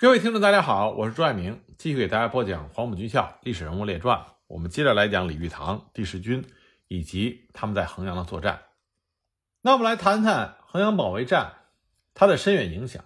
[0.00, 4.16] 各位听众，大家好，我是朱爱明，继续给大家播讲《黄埔军校历史人物列传》。
[4.46, 6.42] 我们接着来讲李玉堂、第十军
[6.88, 8.62] 以及他们在衡阳的作战。
[9.60, 11.52] 那我们来谈谈衡阳保卫战
[12.14, 13.04] 它的深远影响。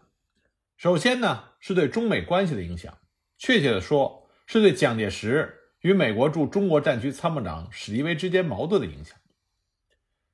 [0.77, 2.97] 首先呢，是对中美关系的影响，
[3.39, 9.19] 确切的说，是对蒋介石与美国驻中国战区参谋长史迪威之间矛盾的影响。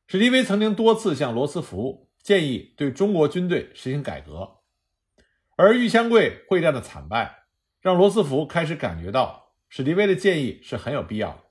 [0.09, 4.59] 史迪威曾经多次向罗斯福建议对中国军队实行改革。
[5.63, 7.45] 而玉香桂会战的惨败，
[7.83, 11.43] 让罗斯福开始感觉到史迪威的建议是很有必要的，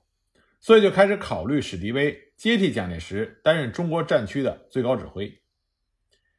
[0.58, 5.40] 所以就开始考虑史迪威接替蒋介石担任中国战区的最高指挥。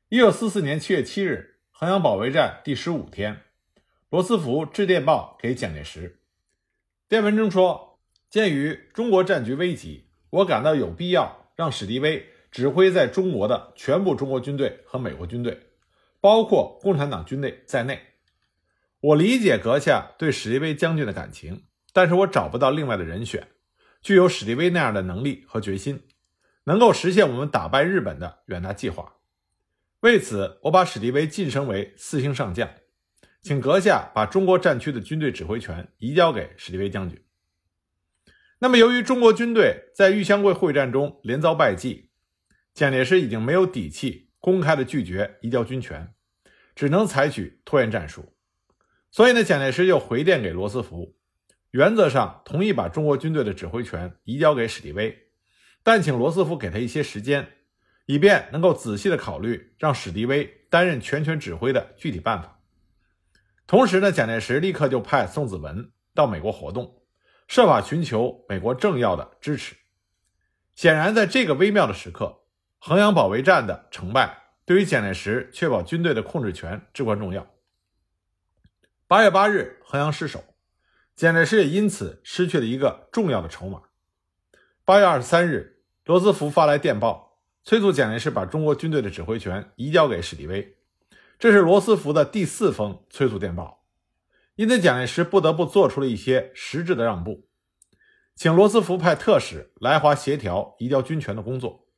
[0.10, 3.40] 一九四四年七月七日，衡阳保卫战第十五天，
[4.10, 6.20] 罗斯福致电报给蒋介石，
[7.08, 15.58] 电文中说：“鉴于中国战局危急，我感到有必要让史迪威指挥在中国的全部中国军队和美国军队。”
[16.22, 18.00] 包括共产党军队在内，
[19.00, 23.48] 我理解阁下对史迪威将军的感情，但是我找不到另外的人选，
[24.04, 26.04] 具有史迪威那样的能力和决心，
[26.66, 29.16] 能够实现我们打败日本的远大计划。
[30.02, 32.70] 为此，我把史迪威晋升为四星上将，
[33.42, 37.20] 请阁下把中国战区的军队指挥权移交给史迪威将军。
[38.60, 42.12] 那么，由于中国军队在玉香桂会战中连遭败绩，
[42.76, 44.28] 蒋介石已经没有底气。
[44.44, 46.16] 公开的拒绝移交军权，
[46.82, 48.34] 只能采取拖延战术。
[49.12, 51.16] 所以呢，蒋介石就回电给罗斯福，
[51.70, 55.16] 原则上同意把中国军队的指挥权移交给史迪威，
[55.84, 57.48] 但请罗斯福给他一些时间，
[58.08, 62.60] 以便能够仔细的考虑让史迪威担任全权指挥的具体办法。
[63.68, 67.04] 同时呢，蒋介石立刻就派宋子文到美国活动，
[67.48, 69.76] 设法寻求美国政要的支持。
[70.74, 72.40] 显然，在这个微妙的时刻。
[72.80, 77.46] 衡阳保卫战的成败，对于蒋介石确保军队的控制权至关重要。
[79.06, 80.46] 八月八日，衡阳失守，
[81.14, 83.82] 蒋介石也因此失去了一个重要的筹码。
[84.86, 90.78] 八月二十三日，罗斯福发来电报，催促蒋介石把中国军队的指挥权移交给史迪威。
[91.38, 93.84] 这是罗斯福的第四封催促电报，
[94.56, 97.50] 因此蒋介石不得不做出了一些实质的让步，
[98.36, 101.90] 请罗斯福派特使来华协调移交军权的工作。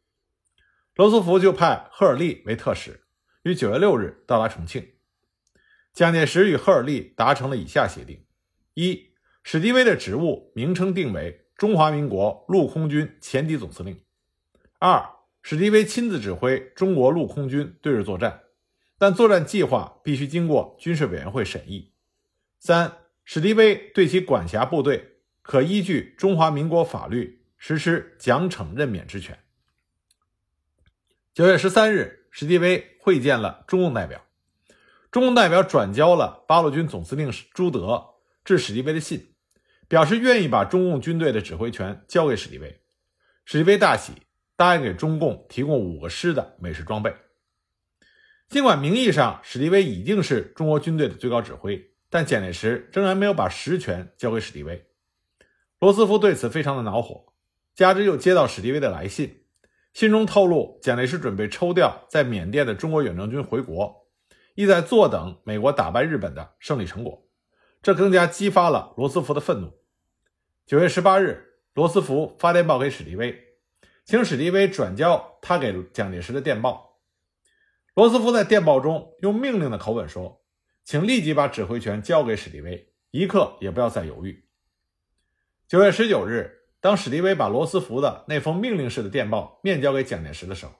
[0.95, 3.01] 罗斯福就派赫尔利为特使，
[3.41, 4.89] 于九月六日到达重庆。
[5.91, 8.23] 蒋介石与赫尔利达成了以下协定：
[8.75, 9.09] 一、
[9.41, 13.95] 史迪威的职务名称定为中华民国陆空军前敌总司令；
[14.77, 15.03] 二、
[15.41, 18.41] 史迪威亲自指挥中国陆空军对日作战，
[18.99, 21.91] 但作战计划必须经过军事委员会审议；
[22.59, 29.39] 三、史迪威对其管辖部队可依据中华民国法律实施奖惩任免之权。
[31.33, 34.23] 九月十三日，史迪威会见了中共代表。
[35.09, 38.05] 中共代表转交了八路军总司令朱德
[38.45, 39.33] 致史迪威的信，
[39.87, 42.79] 表示愿意把中共军队的指挥权交给史迪威。
[43.45, 44.13] 史迪威大喜，
[44.55, 47.11] 答应给中共提供五个师的美式装备。
[48.47, 54.85] 尽管名义上史迪威已经是中国军队的最高指挥，但蒋介石仍然没有把实权交给史迪威。
[55.79, 57.33] 罗斯福对此非常的恼火，
[57.73, 59.39] 加之又接到史迪威的来信。
[59.93, 64.07] 信中透露，蒋介石准备抽调在缅甸的中国远征军回国，
[64.55, 67.29] 意在坐等美国打败日本的胜利成果。
[67.83, 69.71] 这更加激发了罗斯福的愤怒。
[70.65, 73.37] 九月十八日，罗斯福发电报给史迪威，
[74.03, 76.99] 请史迪威转交他给蒋介石的电报。
[77.93, 80.41] 罗斯福在电报中用命令的口吻说
[80.83, 84.43] ：“请立即把指挥权交给史迪威，一刻也不要再犹豫。”
[85.69, 86.62] 九月十九日。
[86.83, 90.73] 当史迪威把罗斯福的那封命令式的电报面交给蒋介石的时候，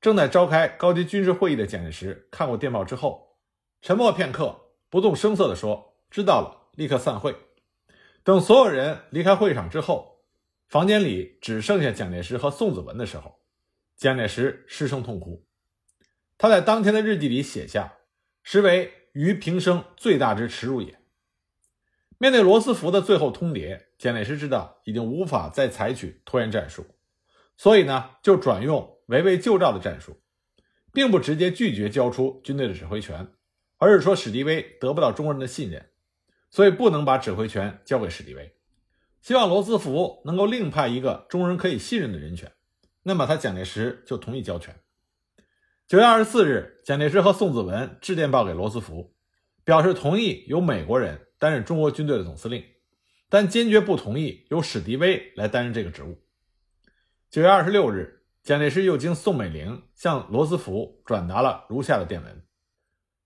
[0.00, 3.36] 正在召开高级军事会议的蒋介石看过电报之后，
[3.80, 7.36] 沉默片刻，不动声色地说：“知道了，立刻散会。”
[8.24, 10.24] 等所有人离开会场之后，
[10.66, 13.38] 房间里只剩下蒋介石和宋子文的时候，
[13.96, 15.46] 蒋介石失声痛哭。
[16.36, 17.98] 他在当天的日记里写下
[18.42, 20.98] ：“实为于平生最大之耻辱也。”
[22.18, 26.86] 面对罗斯福的最后通牒，蒋介石知道已经无法再采取拖延战术，
[27.56, 30.20] 所以呢，就转用围魏救赵的战术，
[30.92, 33.26] 并不直接拒绝交出军队的指挥权，
[33.76, 35.84] 而是说史迪威得不到中国人的信任，
[36.48, 38.54] 所以不能把指挥权交给史迪威，
[39.20, 42.52] 希望罗斯福能够另派一个中国人可以信任的人选。
[43.02, 44.74] 那么他蒋介石就同意交权。
[45.88, 49.16] 九月二十四日，蒋介石和宋子文致电报给罗斯福，
[49.64, 51.24] 表示同意由美国人。
[51.40, 52.64] 担任中国军队的总司令，
[53.30, 56.18] 但坚决不同意由史迪威来担任这个职务。
[57.30, 62.42] 九月二十六日，蒋介石又经宋美龄向罗斯福转达了如下的电文：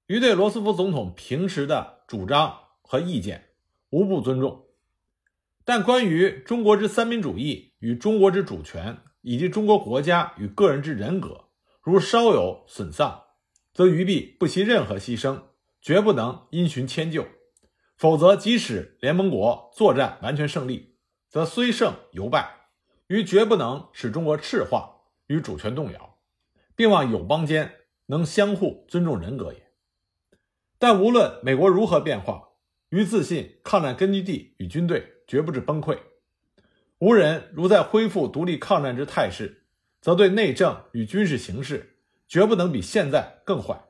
[0.06, 3.50] 于对罗斯福总统平时的主张和意见
[3.90, 4.66] 无不尊重，
[5.64, 11.44] 但关于中国之三民主义与中国之主权以及中国国家与个人之人格，
[11.80, 13.22] 如稍有损丧，
[13.72, 15.42] 则于必不惜任何牺牲，
[15.80, 17.24] 绝不能因循迁就。
[18.02, 20.96] 否则，即使联盟国作战完全胜利，
[21.28, 22.52] 则虽胜犹败，
[23.06, 26.18] 于绝不能使中国赤化与主权动摇，
[26.74, 27.72] 并望友邦间
[28.06, 29.70] 能相互尊重人格也。
[30.80, 32.48] 但无论美国如何变化，
[32.88, 35.96] 于自信抗战根据地与军队绝不致崩溃。
[36.98, 39.68] 无人如在恢复独立抗战之态势，
[40.00, 43.80] 则对内政与军事形势绝不能比现在更坏。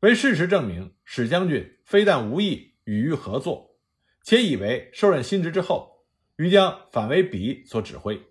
[0.00, 3.76] 为事实证明，史将军非但无意与于合作，
[4.22, 6.04] 且以为受任新职之后，
[6.36, 8.22] 于将反为彼所指挥，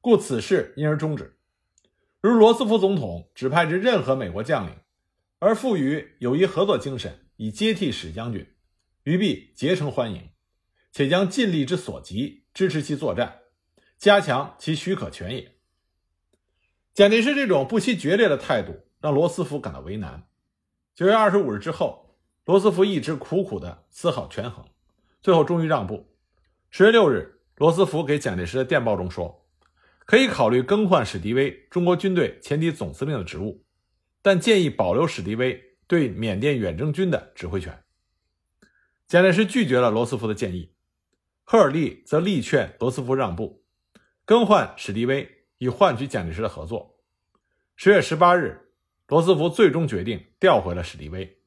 [0.00, 1.36] 故此事因而终止。
[2.20, 4.76] 如罗斯福总统指派之任何美国将领。
[5.44, 8.46] 而赋予友谊合作精神，以接替史将军，
[9.02, 10.30] 于必竭诚欢迎，
[10.92, 13.40] 且将尽力之所及支持其作战，
[13.98, 15.56] 加强其许可权也。
[16.94, 20.28] 蒋介石这种不惜决裂的态度，让罗斯福感到为难。
[20.94, 22.01] 九月二十五日之后，
[22.44, 24.64] 罗斯福一直苦苦的思考权衡，
[25.20, 26.12] 最后终于让步。
[26.70, 29.46] 十月六日，罗斯福给蒋介石的电报中说，
[30.06, 33.64] 可以考虑更换史迪威中国军队前敌总司令的职务。
[34.22, 37.82] 但建议保留史迪威对缅甸远征军的指挥权。
[39.06, 40.72] 蒋介石拒绝了罗斯福的建议，
[41.44, 43.64] 赫尔利则力劝罗斯福让步，
[44.24, 45.28] 更换史迪威
[45.58, 46.98] 以换取蒋介石的合作。
[47.76, 48.72] 十月十八日，
[49.06, 51.41] 罗斯福最终决定调回了史迪威，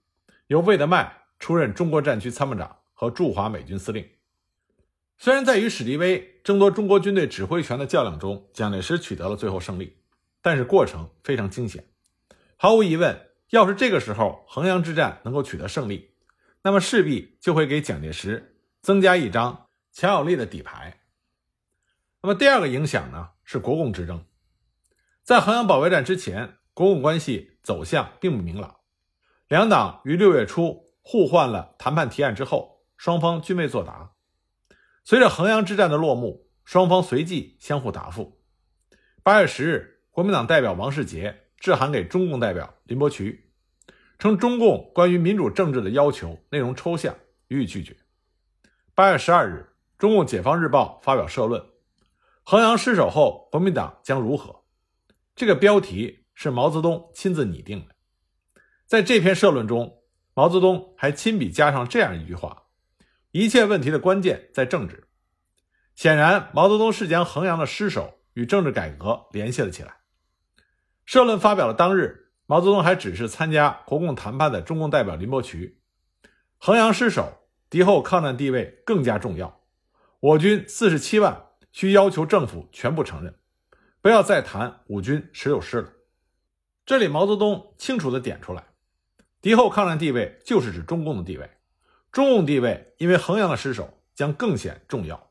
[0.47, 4.07] 由魏德迈出任中国战区参谋长和驻华美军司令。
[5.17, 9.97] 虽然在与史迪威争夺中国军队指挥权的较量中，蒋介石取得了最后胜利，
[10.41, 11.85] 但是过程非常惊险。
[12.57, 16.11] 毫无疑问，要是这个时候衡阳之战能够取得胜利，
[16.61, 21.01] 那么势必就会给蒋介石增加一张强有力的底牌。
[22.21, 24.25] 那么第二个影响呢，是国共之争。
[25.23, 28.74] 在衡阳保卫战之前，国共关系走向并不明朗。
[29.55, 34.11] 两党于六月初互换了谈判提案之后，双方均未作答。
[35.05, 38.41] 随着衡阳之战的落幕，双方随即相互答复。
[39.23, 41.43] 八月十日，国民党代表王世杰。
[41.57, 43.49] 致函给中共代表林伯渠，
[44.19, 47.15] 称中共关于民主政治的要求内容抽象，
[47.47, 47.95] 予以拒绝。
[48.93, 51.63] 八月十二日，中共解放日报发表社论
[52.43, 54.63] ：“衡阳失守后，国民党将如何？”
[55.33, 57.94] 这个标题是毛泽东亲自拟定的。
[58.85, 60.03] 在这篇社论中，
[60.35, 62.67] 毛泽东还亲笔加上这样一句话
[63.31, 65.07] ：“一切问题的关键在政治。”
[65.95, 69.95] 显然，毛泽东是将衡阳的失守与政治改革联系了起来。
[71.05, 75.81] 社论发表的当日，毛泽东还指示参加国共谈判的中共代表林伯渠
[76.59, 79.61] ：“衡阳失守，敌后抗战地位更加重要。
[80.19, 83.33] 我军四十七万，需要求政府全部承认，
[84.01, 85.93] 不要再谈五军十六师了。”
[86.85, 88.63] 这里毛泽东清楚地点出来，
[89.45, 91.47] 敌后抗战地位就是指中共的地位，
[92.11, 95.29] 中共地位因为衡阳的失守将更显重要。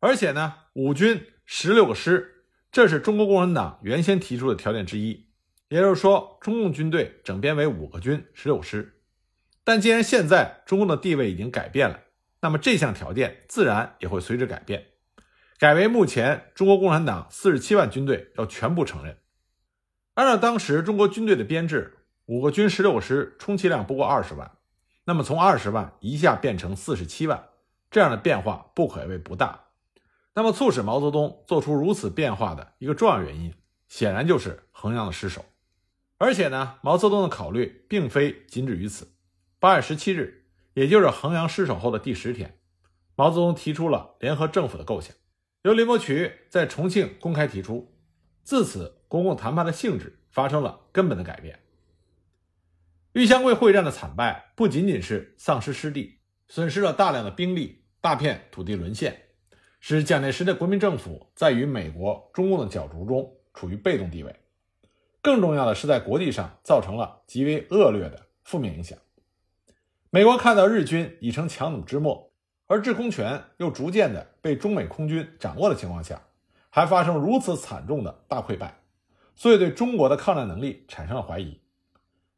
[0.00, 2.46] 而且呢，五军十六个师。
[2.72, 5.28] 这是中国共产党原先提出的条件之一，
[5.68, 9.00] 也就是说，中共军队整编为五个军、十六师。
[9.62, 12.00] 但既然现在中共的地位已经改变了，
[12.40, 14.86] 那么这项条件自然也会随之改变，
[15.60, 19.16] 改为目前中国共产党四十七万军队要全部承认。
[20.14, 24.52] 按照当时中国军队的编制，五个军、十六师，充其量不过二十万，
[25.04, 27.48] 那么从二十万一下变成四十七万，
[27.90, 29.64] 这样的变化不可谓不大。
[30.34, 33.52] 那么，促使毛泽东做出如此变化的一个重要原因，
[33.88, 35.44] 显然就是衡阳的失守。
[36.16, 39.08] 而且呢，毛泽东的考虑并非仅止于此。
[39.58, 42.58] 八月十七日，也就是衡阳失守后的第十天，
[43.16, 45.14] 毛泽东提出了联合政府的构想，
[45.62, 47.92] 由林伯渠在重庆公开提出。
[48.42, 51.58] 自此，国共谈判的性质发生了根本的改变。
[53.12, 59.14] 玉香桂会战的惨败，不仅仅是丧失失地，损失了大量的兵力，大片土地沦陷。
[59.80, 64.34] 使蒋介石的国民政府在与美国、中共的角逐中处于被动地位，
[65.20, 68.98] 更重要的是，在国际上造成了极为恶劣的负面影响。
[70.08, 72.32] 美国看到日军已成强弩之末，
[72.66, 76.22] 而制空权又逐渐的被中美空军掌握的情况下，
[76.70, 78.80] 还发生如此惨重的大溃败，
[79.34, 81.60] 所以对中国的抗战能力产生了怀疑，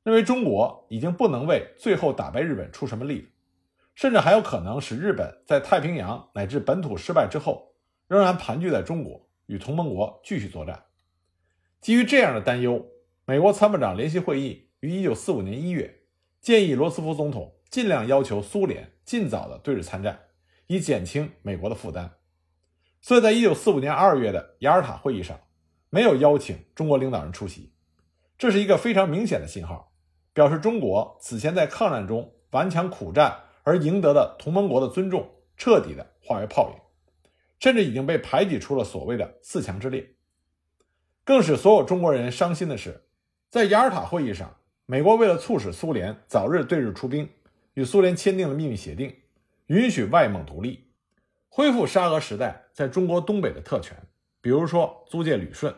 [0.05, 3.31] 认为中国已经不能为最后打败日本出什么力。
[3.97, 7.75] 甚至还有可能使日本在太平洋乃至本土失败之后，
[8.09, 10.85] 仍然盘踞在中国，与同盟国继续作战。
[11.81, 12.87] 基于这样的担忧，
[13.25, 16.01] 美国参谋长联席会议于1945年1月
[16.41, 20.19] 建议罗斯福总统尽量要求苏联尽早的对日参战，
[20.67, 22.15] 以减轻美国的负担。
[23.01, 25.39] 所以在一九四五年二月的雅尔塔会议上，
[25.89, 27.73] 没有邀请中国领导人出席，
[28.37, 29.93] 这是一个非常明显的信号，
[30.35, 36.77] 表示中国此前在抗战中顽强苦战而赢得的同盟国的尊重彻底的化为泡影，
[37.59, 40.11] 甚至已经被排挤出了所谓的四强之列。
[41.25, 43.05] 更使所有中国人伤心的是，
[43.49, 47.31] 在雅尔塔会议上，美国为了促使苏联早日对日出兵，
[47.75, 49.15] 与苏联签订了秘密协定，
[49.69, 50.89] 允许外蒙独立，
[51.49, 53.97] 恢复沙俄时代在中国东北的特权，
[54.41, 55.75] 比如说租借旅顺、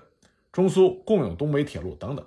[0.50, 2.26] 中苏共有东北铁路等等。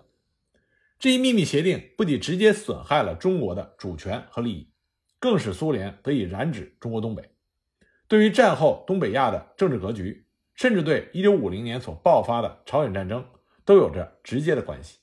[0.99, 4.71] 这一秘密协定不仅直接损害了中国的主权和利益，
[5.19, 7.31] 更使苏联得以染指中国东北。
[8.07, 10.27] 对于战后东北亚的政治格局。
[10.55, 13.25] 甚至对1950年所爆发的朝鲜战争
[13.63, 14.97] 都有着直接的关系。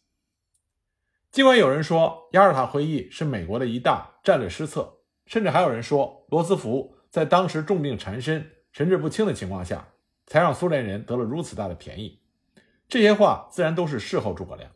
[1.33, 9.95] 尽管有人说雅尔塔会议是美国的一大战略失策，甚至还有人说罗斯福在当时重病缠身、神志不清的情况下，
[10.27, 12.21] 才让苏联人得了如此大的便宜。
[12.87, 14.71] 这些话自然都是事后诸葛亮。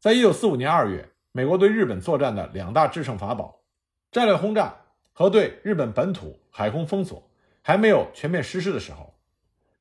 [0.00, 3.64] 在1945年2月，美国对日本作战的两大制胜法宝——
[4.12, 4.76] 战略轰炸
[5.12, 7.28] 和对日本本土海空封锁
[7.62, 9.18] 还没有全面实施的时候。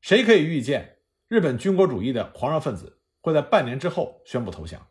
[0.02, 0.98] 谁可以预见
[1.28, 4.88] 日本军国主义的狂热分子会在半年之后宣布投降？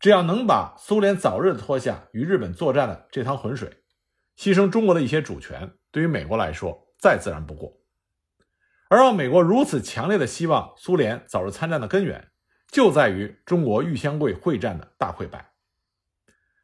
[0.00, 3.84] 只要能把苏联早日拖下与日本作战的这趟浑水，
[4.36, 7.72] 牺牲中国的一些主权，对于美国来说再自然不过。
[8.88, 12.28] 而让美国如此强烈的希望苏联早日参战的根源，
[12.68, 15.52] 就在于中国玉香桂会战的大溃败。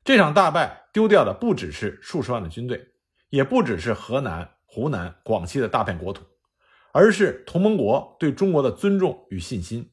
[0.05, 2.93] 这场大败丢掉的不只是数十万的军队，
[3.31, 6.25] 也不只是河南、湖南、广西的大片国土。
[6.97, 9.91] 而是同盟国对中国的尊重与信心，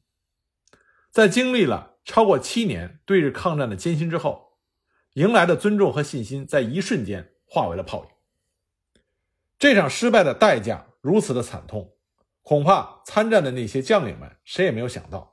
[1.10, 4.52] 在经历了超过七年对日抗战的艰辛之后，
[5.14, 8.10] 迎来的尊重和信心在一瞬间化为了泡影。
[9.58, 11.96] 这场失败的代价如此的惨痛，
[12.42, 15.31] 恐怕参战的那些将领们谁也没有想到。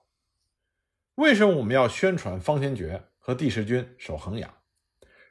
[1.19, 4.53] 为什么我们要宣传方先觉和第十军守衡阳？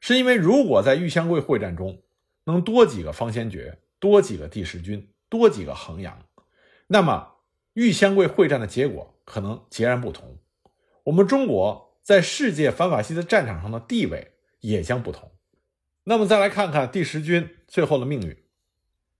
[0.02, 2.02] 是因为如果在玉香桂会战中
[2.44, 6.26] 能多几个方先觉，多几个第十军，多几个衡阳。
[6.88, 7.36] 那么，
[7.72, 10.36] 玉香桂会战的结果可能截然不同，
[11.04, 15.32] 我们中国在世界反法西斯战场上的地位也将不同。
[16.04, 18.36] 那么，再来看看第十军最后的命运。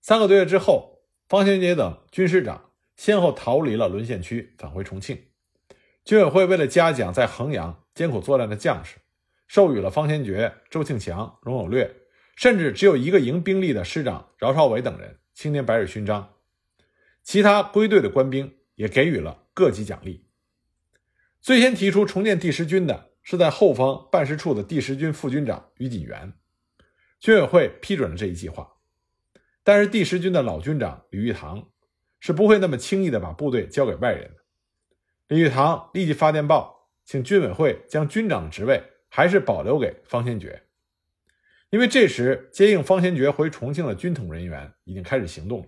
[0.02, 5.18] 三个多月之后，方先觉等军师长先后逃离了沦陷区，返回重庆。
[6.08, 8.96] 军委会为了嘉奖在衡阳艰苦作战的将士，
[9.46, 11.96] 授予了方先觉、周庆祥、荣有略，
[12.34, 16.32] 甚至只有一个营兵力的师长饶绍伟等人青年白日勋章。
[17.22, 20.24] 其他归队的官兵也给予了各级奖励。
[21.42, 26.32] 最先提出重建第十军的是在后方办事处的第十军副军长于锦元，
[27.20, 28.66] 军委会批准了这一计划。
[29.62, 31.68] 但是第十军的老军长李玉堂
[32.18, 34.36] 是不会那么轻易的把部队交给外人
[35.28, 40.62] 李玉堂立即发电报，请军委会将军长的职位还是保留给方先觉，
[41.68, 45.66] 因为这时接应方先觉回重庆的军统人员已经开始行动了。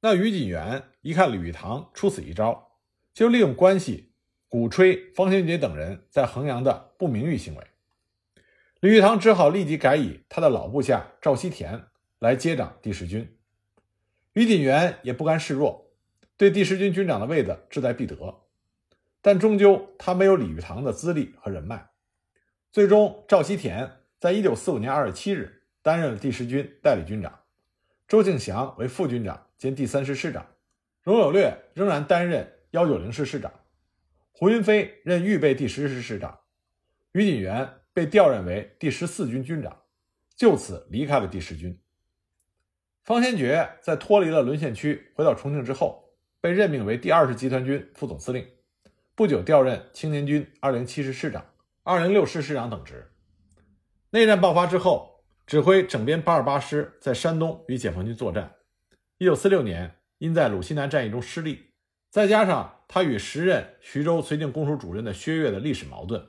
[0.00, 2.72] 那于锦元一看李玉堂出此一招，
[3.14, 4.12] 就利用关系
[4.48, 7.64] 鼓吹方先觉等人在衡阳的不名誉行为。
[8.80, 11.84] 李玉堂只好立即改以他的老部下赵锡田
[12.18, 13.36] 来接掌第十军。
[14.32, 15.92] 于锦元也不甘示弱，
[16.36, 18.16] 对第十军军长的位子志在必得，
[19.22, 21.90] 但终究他没有李玉堂的资历和人脉。
[22.72, 27.40] 最终，赵锡田在一九四五年二月七日担任了第十军代理军长，
[28.06, 29.46] 周庆祥为副军长。
[29.58, 30.46] 兼第三师师长，
[31.02, 33.52] 荣有略仍然担任幺九零师师长，
[34.32, 36.38] 胡云飞任预备第十师师长，
[37.12, 39.82] 于锦元被调任为第十四军军长，
[40.34, 41.78] 就此离开了第十军。
[43.04, 46.10] 方先觉在脱离了沦陷区回到重庆之后，
[46.40, 48.48] 被任命为第二十集团军副总司令，
[49.20, 51.44] 不久调任青年军二零七师师长、
[51.82, 53.12] 二零六师师长等职。
[54.08, 58.54] 内战爆发之后，指挥整编八二八师在山东与解放军作战。
[59.18, 61.66] 一九四六年，因在鲁西南战役中失利，
[62.08, 66.26] 再加上他与时任徐州绥靖公署主任的薛岳的历史矛盾，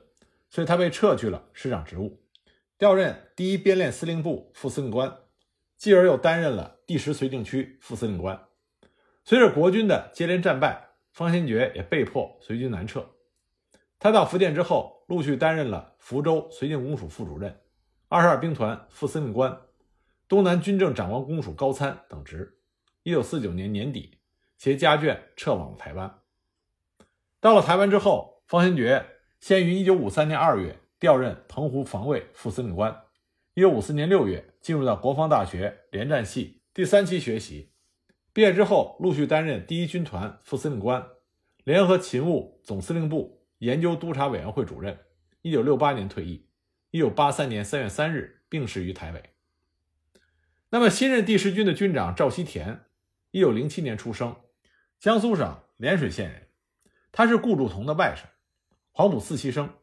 [0.50, 2.20] 所以他被撤去了师长职务，
[2.76, 5.16] 调任第一编练司令部副司令官，
[5.78, 8.38] 继而又担任了第十绥靖区副司令官。
[9.24, 13.06] 随着国军的接连战败，方先觉也被迫随军南撤。
[13.98, 17.60] 他到福建之后，陆续担任了福州绥靖公署副主任、
[18.08, 19.60] 二十二兵团副司令官、
[20.26, 22.58] 东南军政长官公署高参等职。
[23.02, 24.18] 一九四九年年底，
[24.56, 26.18] 携家眷撤往了台湾。
[27.40, 29.04] 到了台湾之后，方先觉
[29.40, 33.02] 先于一九五三年二月调任澎湖防卫副司令官。
[33.54, 37.71] 一九五四年六月，进入到国防大学联战系第三期学习。
[38.32, 41.06] 毕业之后，陆续担任第一军团副司令官、
[41.64, 44.98] 联合勤务总司令部研究督察委员会主任。
[45.42, 46.48] 一九六八年退役。
[46.90, 49.30] 一九八三年三月三日病逝于台北。
[50.70, 52.84] 那么，新任第十军的军长赵锡田，
[53.30, 54.36] 一九零七年出生，
[54.98, 56.48] 江苏省涟水县人。
[57.10, 58.26] 他是顾祝同的外甥，
[58.92, 59.74] 黄埔四期生。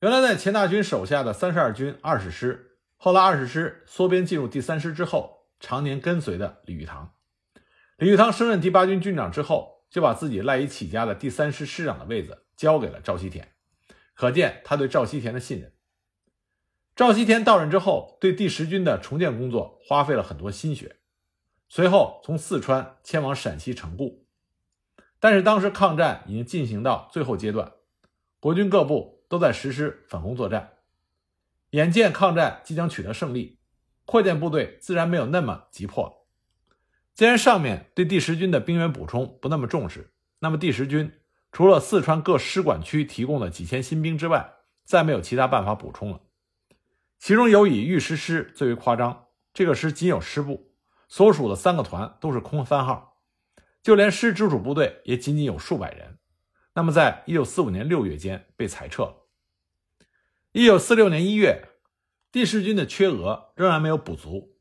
[0.00, 7.14] 原来在钱大军手下的三十二军二十师，后来二十师缩编进入第三师之后，常年跟随的李玉堂。
[7.98, 13.52] 李玉堂升任第八军军长之后，就把自己赖以起家的第三师师长的位子交给了赵锡田，
[14.14, 15.72] 可见他对赵锡田的信任。
[16.96, 20.96] 赵锡田到任之后，对第十军的重建工作花费了很多心血。
[21.68, 24.26] 随后从四川迁往陕西城固，
[25.18, 27.72] 但是当时抗战已经进行到最后阶段，
[28.40, 30.74] 国军各部都在实施反攻作战。
[31.70, 33.58] 眼见抗战即将取得胜利，
[34.04, 36.21] 扩建部队自然没有那么急迫了。
[37.14, 41.12] 既然上面对第十军的兵员补充不那么重视，那么第十军
[41.52, 44.54] 除了四川各师管区提供的几千新兵之外，
[44.84, 46.20] 再没有其他办法补充了。
[47.18, 50.72] 其中有以玉师师最为夸张，这个师仅有师部，
[51.08, 53.20] 所属的三个团都是空番号，
[53.82, 56.18] 就连师直属部队也仅仅有数百人。
[56.74, 59.26] 那么，在一九四五年六月间被裁撤了。
[60.52, 61.68] 一九四六年一月，
[62.32, 64.56] 第十军的缺额仍然没有补足，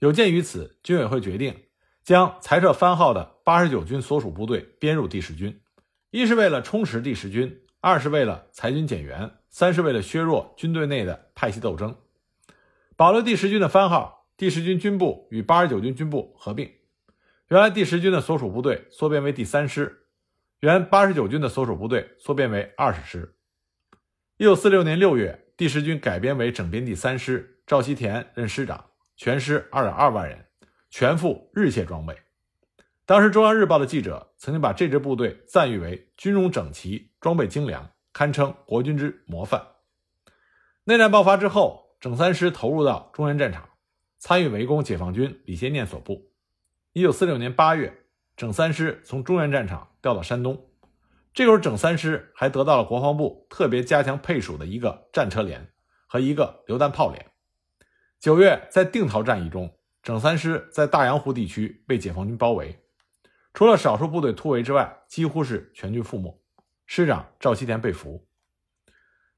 [0.00, 1.66] 有鉴于此，军委会决定
[2.04, 5.60] 将裁撤番号的八十九军所属部队编入第十军，
[6.10, 9.32] 一是为了充实第十军，二是为了裁军减员。
[9.48, 11.96] 三是为了削弱军队内的派系斗争，
[12.96, 14.26] 保留第十军的番号。
[14.36, 16.68] 第十军军部与八十九军军部合并，
[17.46, 20.06] 原来第十军的所属部队缩编为第三师，
[20.58, 23.36] 原八十九军的所属部队缩编为二十师。
[24.36, 30.46] 一九四六年六月，第十军改编为整编第三师，赵锡田任师长，全师二点二万人，
[30.96, 32.16] 全副日械装备。
[33.04, 37.90] 当时《中央日报》的记者曾经把这支部队赞誉为军容整齐，装备精良。
[38.12, 39.60] 堪称国军之模范。
[40.84, 43.70] 内战爆发之后，整三师投入到中原战场，
[44.18, 46.30] 参与围攻解放军李先念所部。
[46.92, 48.04] 一九四六年八月，
[48.36, 50.70] 整三师从中原战场调到山东。
[51.32, 55.72] 这时候，整三师还得到了国防部特别加强配属的一个战车连
[56.06, 57.32] 和一个榴弹炮连。
[58.20, 62.78] 九月，在定陶战役中，整三师在大洋湖地区被解放军包围，
[63.54, 66.38] 除了少数部队突围之外，几乎是全军覆没。
[66.84, 68.26] 师长赵锡田被俘，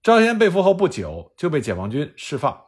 [0.02, 2.60] 赵锡田被俘后不久就被解放军释放，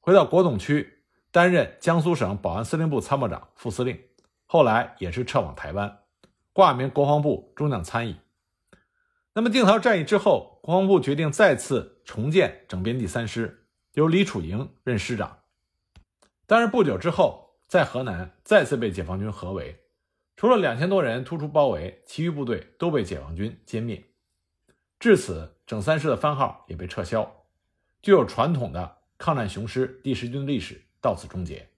[0.00, 4.02] 回到国统区担任江苏省保安司令部参谋长、副司令，
[4.46, 6.00] 后来也是撤往台湾，
[6.52, 8.16] 挂名国防部中将参议。
[9.32, 15.38] 那么定陶战役之后，国防部决定再次重建整编第三师，由李楚营任师长。
[16.46, 17.43] 但是不久之后，
[17.74, 19.80] 在河南再次被解放军合围，
[20.36, 24.00] 除了两千多人突出包围，其余部队都被解放军歼灭。
[25.00, 27.44] 至此，整三师的番号也被撤销，
[28.00, 31.68] 具有传统的抗战雄师第十军的历史到此终结。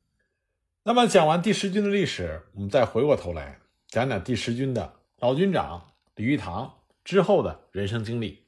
[0.82, 8.44] 那么，讲完第十军的历史，我们再回过头来讲讲第十军的老军长李玉堂之后的人生经历。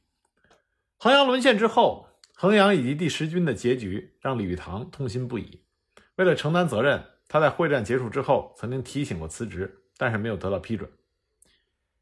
[0.99, 5.63] 衡阳沦陷之后，衡阳以及第十军的结局让李玉堂痛心不已。
[6.17, 10.91] 为了承担责任，他在会战结束之后曾经提醒过辞职，但是没有得到批准。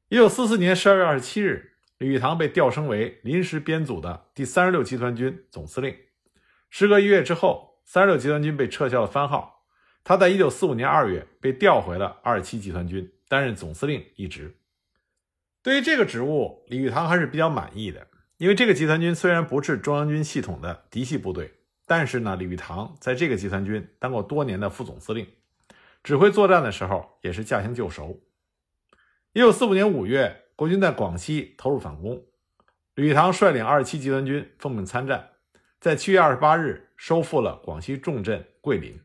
[0.09, 1.73] 一九四四年十二月二十七日。
[1.99, 5.97] 李玉堂被调升为临时编组的第三十六集团军总司令。
[6.69, 9.65] 时隔一月之后，三十六集团军被撤销了番号。
[10.05, 14.59] 他在一九四五年二月被调回了二十七集团军，担任总司令一职。
[15.63, 21.55] 对于这个职务，李玉堂还是比较满意的，因为这个集团军虽然不是中央军系统的嫡系部队，
[21.87, 25.27] 但是呢，李玉堂在这个集团军当过多年的副总司令，
[26.03, 28.21] 指挥作战的时候也是驾轻就熟。
[29.33, 30.43] 一九四五年五月。
[30.59, 32.25] 国军在广西投入反攻，
[32.95, 35.33] 李玉堂率领二十七集团军奉命参战，
[35.79, 38.99] 在七月二十八日收复了广西重镇桂林。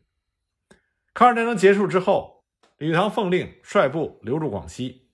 [1.14, 2.46] 抗日战争结束之后，
[2.78, 5.10] 李玉堂奉令率部留驻广西，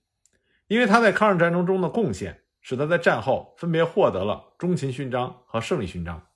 [0.68, 6.27] 因为他在抗日战争中的贡献，使他在战后分别获得了中勤勋章和胜利勋章。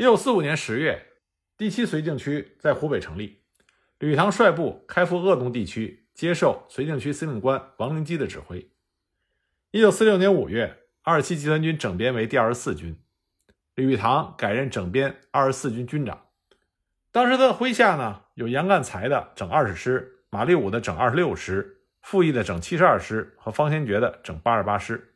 [0.00, 1.08] 一九四五年十月，
[1.58, 3.42] 第七绥靖区在湖北成立，
[3.98, 6.08] 李玉堂率部开赴鄂东地区。
[6.14, 8.70] 接受绥靖区司令官王灵基的指挥。
[9.72, 12.98] 一九四六年五月，二十七集团军整编为第二十四军，
[13.74, 16.28] 李玉堂改任整编二十四军军长。
[17.12, 25.12] 当时他的麾下呢，有杨干才的整二十师、马立武的整二十六师、傅毅的整七十二师和方先觉的整八十八师。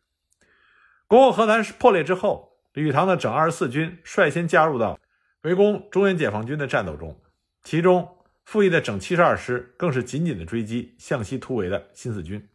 [1.06, 4.98] 国共和谈破裂之后，李玉堂的整二十四军率先加入到
[5.42, 7.20] 围攻中原解放军的战斗中，
[7.62, 12.48] 其中傅毅的整七十二师更是紧紧的追击向西突围的新四军。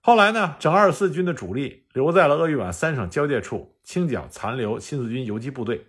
[0.00, 5.86] 后来呢，整二十四军的主力留在了鄂豫皖三省交界处，清剿残留新四军游击部队。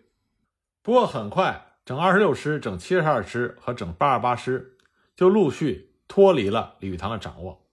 [0.82, 4.78] 不过很快，整二十六师、整七十二师和整八十八师
[5.16, 7.66] 就陆续脱离了李玉堂的掌握。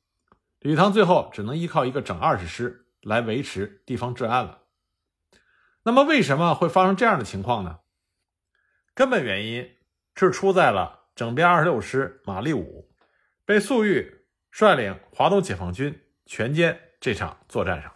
[0.60, 4.60] 李玉堂最后只能依靠一个整二十师来维持地方治安了。
[5.84, 7.80] 那么，为什么会发生这样的情况呢？
[8.94, 9.68] 根本原因
[10.14, 12.90] 是出在了整编二十六师马立武
[13.44, 15.98] 被粟裕率领华东解放军。
[16.24, 17.92] 全歼这场作战上，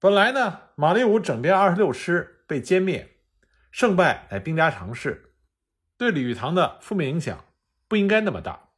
[0.00, 3.18] 本来呢，马立武整编二十六师被歼灭，
[3.70, 5.34] 胜败乃兵家常事，
[5.96, 7.44] 对李玉堂的负面影响
[7.86, 8.70] 不应该那么大。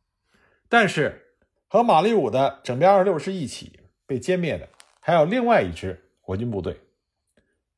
[0.68, 1.36] 但是
[1.68, 4.68] 和马立武的整编二十六师一起被歼灭的，
[5.00, 6.78] 还有另外一支国军部队，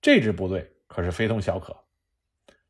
[0.01, 1.77] 这支部队可是非同小可，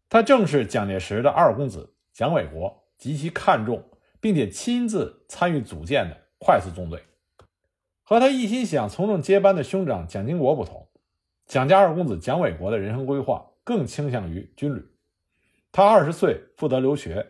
[0.08, 3.88] 他正是蒋介石的二公子蒋纬国极其看重
[4.20, 7.02] 并且亲自参与组建的快速纵队。
[8.02, 10.88] 和他一心想从政接班的兄长蒋经国不同，
[11.46, 14.84] 蒋家二公子蒋纬国的人生规划更倾向于军旅。
[15.70, 17.24] 他二十岁负责留学，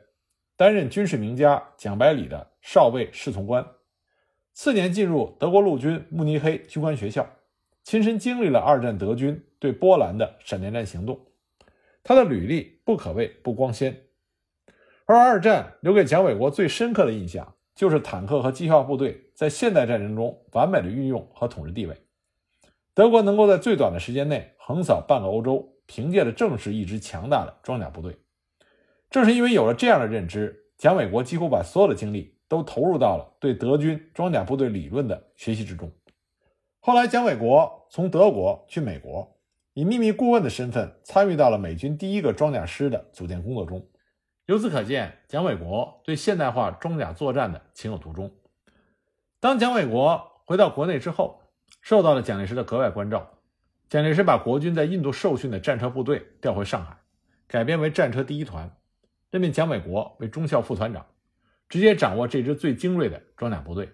[0.57, 3.67] 担任军事名家蒋百里的少尉侍从官，
[4.55, 7.29] 次年进入德国陆军慕尼黑军官学校，
[7.85, 11.21] 亲身经历了二战德军对波兰的闪电战行动。
[12.03, 14.03] 他的履历不可谓不光鲜，
[15.07, 17.55] 而二战留给蒋纬国最深刻的印象。
[17.73, 21.97] 就是坦克和机械化部队在现代战争中完美的运用和统治地位。
[22.93, 28.19] 德国能够在最短的时间内横扫半个欧洲，凭借的正是一支强大的装甲部队。
[29.09, 35.91] 正是因为有了这样的认知，蒋纬国几乎把所有的精力都投入到了对德军装甲部队理论的学习之中。
[36.91, 39.39] 后来，蒋纬国从德国去美国，
[39.75, 43.87] 以秘密顾问的身份参与到了美军第一个装甲师的组建工作中。
[44.47, 48.33] 由此可见，蒋纬国对现代化装甲作战的情有独钟。
[49.39, 51.41] 当蒋纬国回到国内之后，
[51.81, 53.39] 受到了蒋介石的格外关照。
[53.89, 56.97] 蒋介石把国军在印度受训的战车部队调回上海，
[57.47, 58.69] 改编为战车第一团，
[59.31, 61.07] 任命蒋纬国为中校副团长，
[61.69, 63.89] 直接掌握这支最精锐的装甲部队。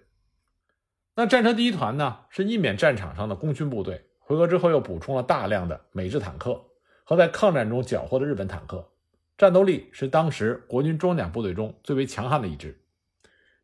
[1.19, 6.63] 那战车第一团呢，是印缅战场上的功勋部队，回国之后又补充了大量的美制坦克
[7.03, 8.87] 和在抗战中缴获的日本坦克。
[9.35, 12.79] 战斗力是当时国军装甲部队中最为强悍的一支。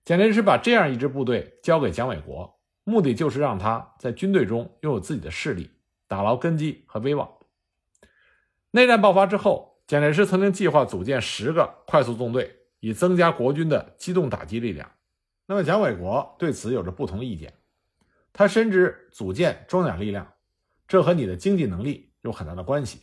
[0.04, 5.70] 蒋介石把这样一支部队交给蒋纬国，目的就是让他在军队中拥有自己的势力，
[6.08, 7.30] 打牢根基和威望。
[8.72, 14.90] 内战爆发之后，蒋介石曾经计划组建十个快速纵队，以增加国军的机动打击力量。
[15.46, 17.54] 那么蒋纬国对此有着不同意见，
[18.32, 20.34] 他深知组建装甲力量，
[20.88, 23.02] 这和你的经济能力有很大的关系。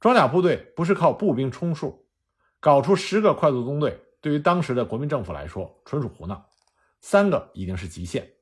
[0.00, 2.06] 装甲部队不是靠步兵充数，
[2.58, 6.50] 搞出十个快速纵队，对于当时的国民政府来说纯属胡闹，
[7.00, 8.32] 三个已经是极限。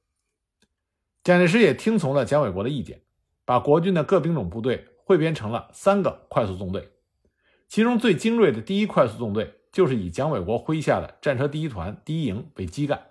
[1.23, 3.03] 蒋介石也听从了蒋纬国的意见，
[3.45, 6.93] 把国军的各兵种部队汇编成了三个快速纵队，
[7.69, 13.09] 其中最精锐的第一快速纵队就是以蒋纬国麾下的战车第一团第一营为基干，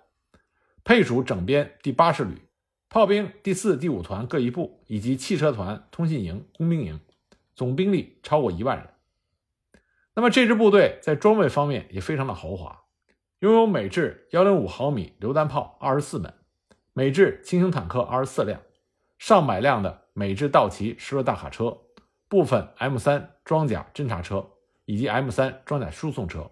[0.84, 2.42] 配属整编第八十旅，
[2.88, 7.00] 炮兵第四、第五团各一部，以及汽车团、通信营、工兵营。
[7.56, 8.88] 总兵力超过一万人。
[10.14, 12.84] 那么这支部队在装备方面也非常的豪华，
[13.40, 16.32] 拥有美制幺零五毫米榴弹炮二十四门，
[16.94, 18.62] 美制轻型坦克二十四辆，
[19.18, 21.76] 上百辆的美制道奇施罗大卡车，
[22.28, 24.48] 部分 M 三装甲侦察车
[24.90, 26.50] 以及 M 三装甲输送车。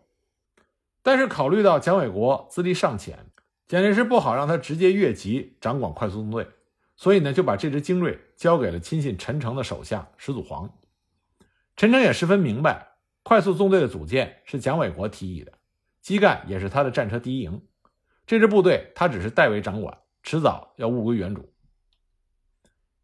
[1.03, 3.27] 但是考虑到蒋纬国资历尚浅，
[3.67, 6.47] 蒋介石不好让他直接越级掌管快速纵队，
[6.95, 10.73] 所以呢就把这支精锐交给了亲信陈诚的手下石祖煌。
[11.77, 12.93] 陈诚也十分明白，
[13.25, 15.53] 快速纵队的组建是蒋纬国提议的，
[16.01, 17.61] 基干也是他的战车第一营，
[18.25, 21.53] 这支部队他只是代为掌管，迟早要物归原主。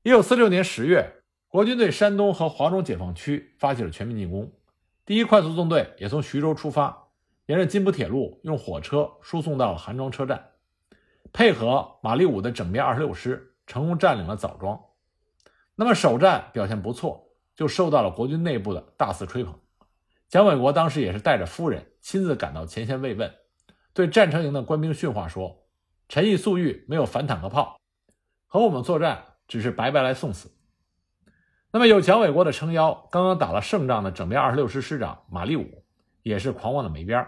[0.05, 4.53] 一九四六年十月，国军对山东和华中解放区发起了全面进攻，
[5.07, 7.09] 第一快速纵队也从徐州出发，
[7.47, 10.53] 沿着津浦铁路用火车输送到了韩庄车站，
[11.33, 14.81] 配合马立武的整编二十六师，成功占领了枣庄。
[15.75, 17.23] 那么首战表现不错。
[17.57, 19.57] 就受到了国军内部的大肆吹捧。
[20.29, 23.33] 蒋纬国当时也是带着夫人亲自赶到前线慰问，
[23.93, 25.65] 对战车营的官兵训话说
[26.11, 27.79] ：“陈毅、粟裕没有反坦克炮，
[28.49, 30.51] 和我们作战只是白白来送死。”
[31.75, 35.83] 那么有蒋纬国的撑腰，刚刚打了胜仗的整编二十六师师长马立武
[36.23, 37.27] 也是狂妄的没边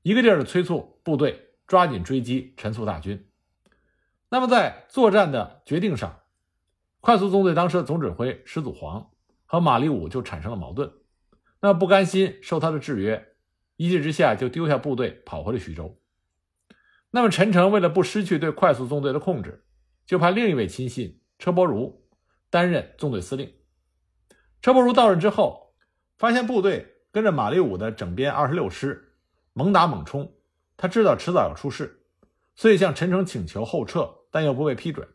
[0.00, 3.28] 一个劲儿的催促部队抓紧追击陈粟大军。
[4.30, 6.20] 那么在作战的决定上，
[7.00, 9.10] 快速纵队当时的总指挥石祖煌。
[9.44, 10.92] 和马立武就产生了矛盾。
[11.60, 13.34] 那不甘心受他的制约，
[13.76, 15.98] 一气之下就丢下部队跑回了徐州。
[17.10, 19.64] 那么陈诚为了不失去对快速纵队的控制，
[20.06, 22.06] 就派另一位亲信车伯如
[22.48, 23.50] 担任纵队司令。
[24.60, 25.74] 车伯如到任之后，
[26.16, 29.14] 发现部队跟着马立武的整编二十六师
[29.52, 30.34] 猛打猛冲，
[30.76, 32.04] 他知道迟早要出事，
[32.54, 35.08] 所以向陈诚请求后撤，但又不被批准，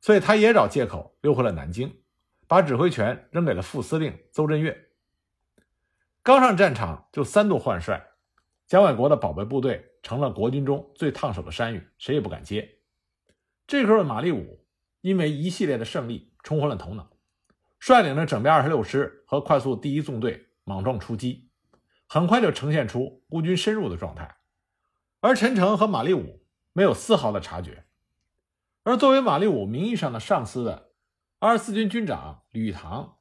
[0.00, 2.02] 所以他也找借口溜回了南京，
[2.46, 4.88] 把指挥权扔给了副司令邹振岳。
[6.22, 8.08] 刚上战场就三度换帅。
[8.66, 12.76] 蒋纬国的宝贝部队成了国军中最烫手的山芋，谁也不敢接。
[13.66, 14.64] 这时候的，马立武
[15.00, 17.10] 因为一系列的胜利冲昏了头脑，
[17.80, 21.48] 率领着整编二十六师和快速第一纵队莽撞出击，
[22.06, 24.36] 很快就呈现出孤军深入的状态。
[25.20, 26.42] 而陈诚和马立武
[26.74, 27.84] 没有丝毫的察觉。
[28.82, 30.90] 而作为马立武名义上的上司的
[31.38, 33.16] 二十四军军长吕玉堂，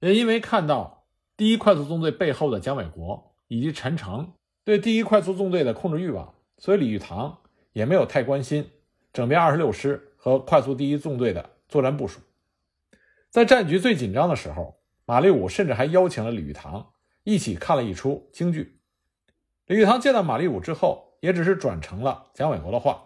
[0.00, 4.32] 也因为看到第一快速纵队背后的蒋纬国以及陈诚。
[4.64, 7.38] 对第一快速纵队的控制欲望，所以李玉堂
[7.72, 8.70] 也没有太关心
[9.12, 12.20] 整编二十六师和快速第一纵队的作战部署。
[13.30, 18.80] 在战局最紧张的时候，马立武甚至还邀请了李玉堂一起看了一出京剧。
[19.66, 23.04] 李玉堂见到马立武之后，也只是转成了蒋纬国的话，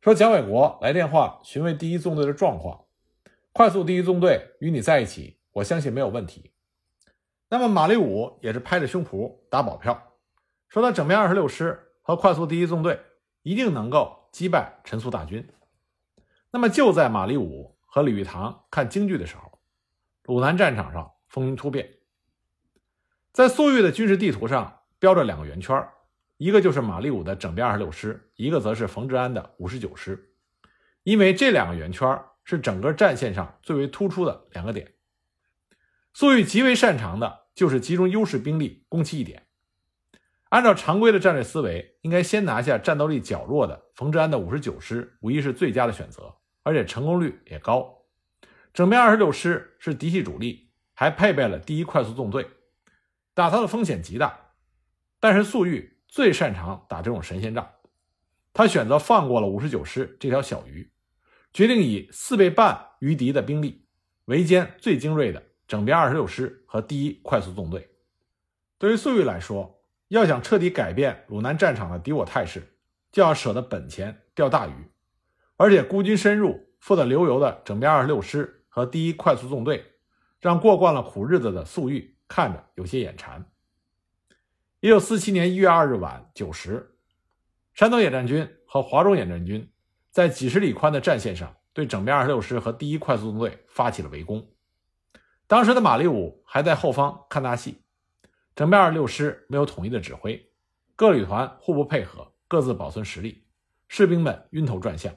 [0.00, 2.84] 说蒋纬国来电话询问第一纵队的状况，
[3.52, 6.52] 快速第一纵队与你在一起，我相信没有问题。
[7.48, 10.12] 那么马立武也是拍着胸脯打保票。
[10.68, 13.00] 说他整编二十六师和快速第一纵队
[13.42, 15.48] 一定能够击败陈粟大军。
[16.50, 19.58] 那么就在马立武和李玉堂看京剧的时候，
[20.24, 21.88] 鲁南战场上风云突变。
[23.32, 25.88] 在粟裕的军事地图上标着两个圆圈，
[26.36, 30.34] 一个就是马立武的整编二十六师，一个则是冯治安的五十九师。
[31.02, 34.94] 因为这两个圆圈是整个战线上最为突出的两个点。
[36.12, 39.46] 粟裕极为擅长的就是集中优势兵力攻其一点。
[40.50, 46.34] 按照常规的战略思维，应该先拿下战斗力较弱的冯治安的五十九师，无疑是最佳的选择，
[46.68, 48.04] 而且成功率也高。
[48.74, 52.46] 整编二十六师是嫡系主力，还配备了第一快速纵队，
[53.32, 54.52] 打他的风险极大。
[55.18, 57.70] 但是粟裕最擅长打这种神仙仗，
[58.52, 60.92] 他选择放过了五十九师这条小鱼，
[61.54, 63.86] 决定以四倍半于敌的兵力
[64.26, 67.88] 围歼最精锐的整编二十六师和第一快速纵队。
[68.76, 72.76] 对于粟裕来说，要想彻底改变鲁南战场的敌我态势，
[73.10, 74.90] 就要舍得本钱钓大鱼，
[75.58, 79.84] 而且孤军深入、富得流油的整编二十六师和第一快速纵队，
[80.40, 83.44] 让过惯了苦日子的粟裕看着有些眼馋。
[84.78, 86.94] 一九四七年一月二日晚九时，
[87.74, 89.68] 山东野战军和华中野战军
[90.12, 94.48] 在几十里宽的战线上对整编二十六师和第一快速纵队发起了围攻。
[95.48, 97.82] 当时的马立武还在后方看大戏。
[98.54, 100.52] 整编二十六师没有统一的指挥，
[100.94, 103.44] 各旅团互不配合，各自保存实力，
[103.88, 105.12] 士兵们晕头转向。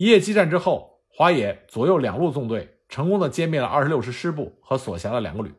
[0.00, 5.54] 一夜激战之后，华野左右两路纵队成功的歼灭了二十六师师部和所辖的两个旅，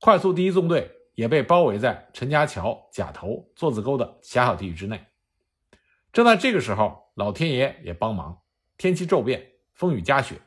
[0.00, 5.04] 快速第一纵队也被包围在陈家桥、甲头、座子沟的狭小地域之内。
[6.14, 8.38] 正在这个时候，老天爷也帮忙，
[8.78, 10.40] 天气骤变，风雨夹雪，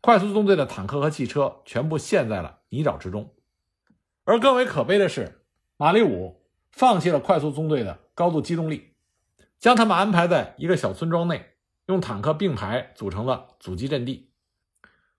[0.00, 3.36] 快速纵队的坦克和汽车全部陷在了泥沼之中。
[4.24, 5.44] 而更为可悲的是，
[5.76, 6.42] 马立武
[6.72, 8.94] 放弃了快速纵队的高度机动力，
[9.60, 11.52] 将他们安排在一个小村庄内，
[11.88, 14.30] 用坦克并排组成了阻击阵地，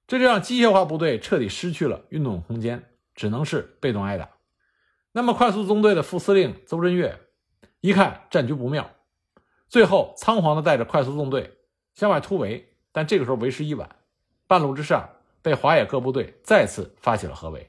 [0.06, 4.30] 这就让机械化部队彻底失去了运动空间，只能是被动挨打。
[5.12, 7.20] 那么，快速纵队的副司令邹振岳
[7.82, 8.88] 一看战局不妙，
[9.68, 11.58] 最后仓皇的带着快速纵队
[11.96, 13.90] 向外突围，但这个时候为时已晚，
[14.46, 15.10] 半路之上
[15.42, 17.68] 被华野各部队再次发起了合围。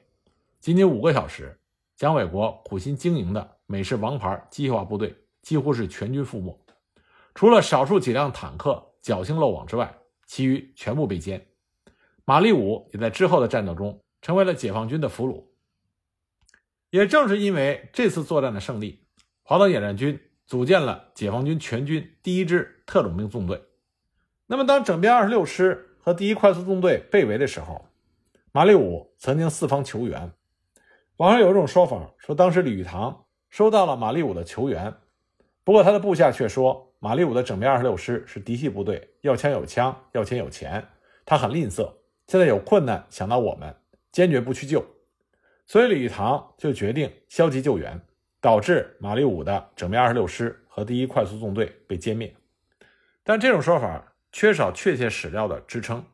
[0.59, 1.59] 仅仅五个小时，
[1.95, 6.55] 蒋纬国苦心经营的美式王牌机械化部队几乎是全军覆没，
[7.33, 11.41] 除了少数几辆坦克侥幸漏网之外，其余全部被歼。
[12.25, 15.45] 马立武也在之后的战斗中成为了解放军的俘虏。
[16.89, 19.05] 也正是因为这次作战的胜利，
[19.43, 23.63] 华东野战军组建了解放军全军第一支特种兵纵队。
[24.45, 27.85] 那么，当整编二十六师和第一快速纵队被围的时候，
[28.51, 30.31] 马立武曾经四方求援。
[31.17, 34.93] 网上有一种说法，说当时李玉堂收到了马立武的求援，
[35.63, 40.87] 不过他的部下却说马立武的整编二十六师是嫡系部队，要枪有枪，要钱有钱，
[41.25, 41.91] 他很吝啬，
[42.27, 43.75] 现在有困难想到我们，
[44.11, 44.85] 坚决不去救，
[45.65, 47.99] 所以李玉堂就决定消极救援，
[48.39, 52.35] 导致马立武的整编二十六师和第一快速纵队被歼灭。
[53.23, 56.05] 但这种说法缺少确切史料的支撑，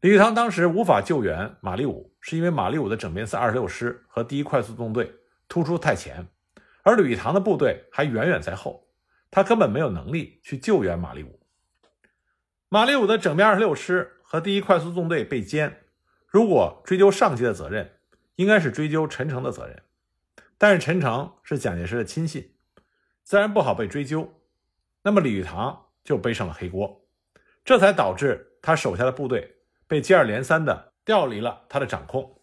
[0.00, 2.12] 李玉堂当时无法救援马立武。
[2.20, 5.12] 是因为马立武的整编四二十六师和第一快速纵队
[5.48, 6.26] 突出太前，
[6.82, 8.88] 而李玉堂的部队还远远在后，
[9.32, 11.40] 他根本没有能力去救援马立武。
[12.68, 15.72] 马立武的整编二十六师和第一快速纵队被歼，
[16.28, 17.98] 如果追究上级的责任，
[18.36, 19.82] 应该是追究陈诚的责任，
[20.56, 22.54] 但是陈诚是蒋介石的亲信，
[23.24, 24.40] 自然不好被追究，
[25.02, 27.04] 那么李玉堂就背上了黑锅，
[27.64, 29.56] 这才导致他手下的部队
[29.88, 30.92] 被接二连三的。
[31.04, 32.40] 调离了他的掌控。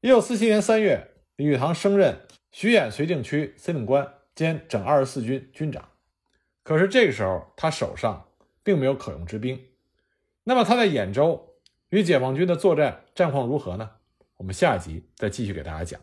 [0.00, 5.88] 一九四七年三月，李玉堂升任徐兖绥靖区司令官兼整二十四军军长。
[6.66, 8.26] 可是这个时候，他手上
[8.64, 9.68] 并没有可用之兵。
[10.42, 11.54] 那么他在兖州
[11.90, 13.88] 与解放军的作战战况如何呢？
[14.38, 16.00] 我们下集再继续给大家讲。